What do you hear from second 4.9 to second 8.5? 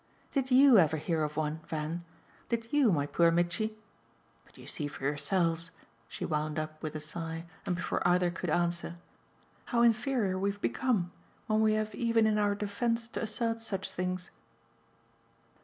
yourselves," she wound up with a sigh and before either could